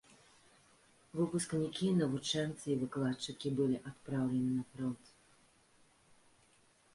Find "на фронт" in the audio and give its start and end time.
4.57-5.13